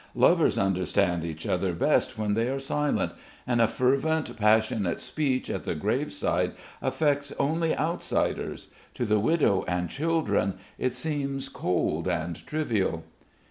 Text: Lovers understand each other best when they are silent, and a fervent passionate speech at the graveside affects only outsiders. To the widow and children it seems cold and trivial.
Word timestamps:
Lovers 0.15 0.57
understand 0.57 1.23
each 1.23 1.45
other 1.45 1.73
best 1.73 2.17
when 2.17 2.33
they 2.33 2.47
are 2.49 2.57
silent, 2.59 3.11
and 3.45 3.61
a 3.61 3.67
fervent 3.67 4.35
passionate 4.35 4.99
speech 4.99 5.47
at 5.47 5.63
the 5.63 5.75
graveside 5.75 6.53
affects 6.81 7.31
only 7.37 7.77
outsiders. 7.77 8.69
To 8.95 9.05
the 9.05 9.19
widow 9.19 9.63
and 9.67 9.91
children 9.91 10.55
it 10.79 10.95
seems 10.95 11.49
cold 11.49 12.07
and 12.07 12.35
trivial. 12.47 13.03